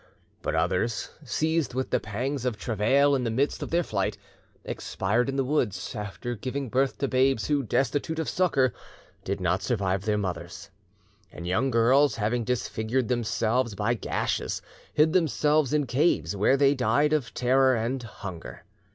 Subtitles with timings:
[0.41, 4.17] But others, seized with the pangs of travail in the midst of their flight,
[4.65, 8.73] expired in the woods, after giving birth to babes, who, destitute of succour,
[9.23, 10.71] did not survive their mothers.
[11.31, 17.13] And young girls, having disfigured themselves by gashes, hid themselves in caves, where they died
[17.13, 18.63] of terror and hunger.